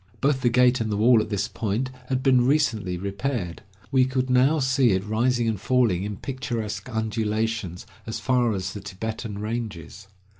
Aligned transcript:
Both 0.19 0.41
the 0.41 0.49
gate 0.49 0.81
and 0.81 0.91
the 0.91 0.97
wall 0.97 1.21
at 1.21 1.29
this 1.29 1.47
point 1.47 1.91
had 2.07 2.23
been 2.23 2.43
recently 2.43 2.97
repaired. 2.97 3.61
We 3.91 4.03
could 4.05 4.31
now 4.31 4.57
see 4.57 4.93
it 4.93 5.05
rising 5.05 5.47
and 5.47 5.61
falling 5.61 6.01
in 6.03 6.17
picturesque 6.17 6.89
undulations 6.89 7.85
as 8.07 8.19
far 8.19 8.53
as 8.53 8.73
the 8.73 8.81
Tibetan 8.81 9.37
ranges. 9.37 10.07